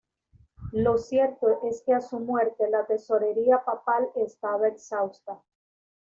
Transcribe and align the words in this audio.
Lo 0.71 0.97
cierto 0.97 1.59
es 1.63 1.83
que 1.85 1.93
a 1.93 2.01
su 2.01 2.19
muerte 2.19 2.67
la 2.71 2.87
tesorería 2.87 3.63
papal 3.63 4.09
estaba 4.15 4.67
exhausta. 4.67 5.43